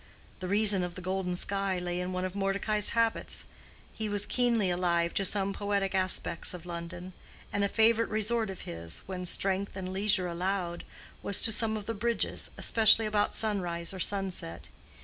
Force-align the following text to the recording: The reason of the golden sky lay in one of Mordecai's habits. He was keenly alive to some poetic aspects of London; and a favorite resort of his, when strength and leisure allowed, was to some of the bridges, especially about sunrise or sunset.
The 0.39 0.47
reason 0.47 0.81
of 0.81 0.95
the 0.95 1.01
golden 1.03 1.35
sky 1.35 1.77
lay 1.77 1.99
in 1.99 2.11
one 2.11 2.25
of 2.25 2.33
Mordecai's 2.33 2.89
habits. 2.97 3.43
He 3.93 4.09
was 4.09 4.25
keenly 4.25 4.71
alive 4.71 5.13
to 5.13 5.23
some 5.23 5.53
poetic 5.53 5.93
aspects 5.93 6.55
of 6.55 6.65
London; 6.65 7.13
and 7.53 7.63
a 7.63 7.69
favorite 7.69 8.09
resort 8.09 8.49
of 8.49 8.61
his, 8.61 9.03
when 9.05 9.27
strength 9.27 9.77
and 9.77 9.93
leisure 9.93 10.25
allowed, 10.27 10.85
was 11.21 11.39
to 11.43 11.51
some 11.51 11.77
of 11.77 11.85
the 11.85 11.93
bridges, 11.93 12.49
especially 12.57 13.05
about 13.05 13.35
sunrise 13.35 13.93
or 13.93 13.99
sunset. 13.99 14.69